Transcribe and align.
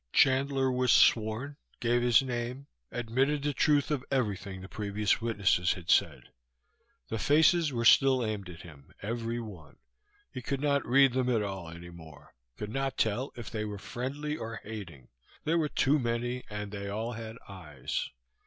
Chandler 0.13 0.71
was 0.71 0.91
sworn, 0.91 1.57
gave 1.79 2.01
his 2.01 2.23
name, 2.23 2.65
admitted 2.91 3.43
the 3.43 3.53
truth 3.53 3.91
of 3.91 4.03
everything 4.09 4.61
the 4.61 4.67
previous 4.67 5.21
witnesses 5.21 5.73
had 5.73 5.91
said. 5.91 6.23
The 7.09 7.19
faces 7.19 7.71
were 7.71 7.85
still 7.85 8.25
aimed 8.25 8.49
at 8.49 8.63
him, 8.63 8.95
every 9.03 9.39
one. 9.39 9.75
He 10.31 10.41
could 10.41 10.59
not 10.59 10.83
read 10.87 11.13
them 11.13 11.29
at 11.29 11.43
all 11.43 11.69
any 11.69 11.91
more, 11.91 12.33
could 12.57 12.71
not 12.71 12.97
tell 12.97 13.31
if 13.35 13.51
they 13.51 13.63
were 13.63 13.77
friendly 13.77 14.35
or 14.35 14.59
hating, 14.63 15.09
there 15.43 15.59
were 15.59 15.69
too 15.69 15.99
many 15.99 16.43
and 16.49 16.71
they 16.71 16.89
all 16.89 17.11
had 17.11 17.37
eyes. 17.47 18.09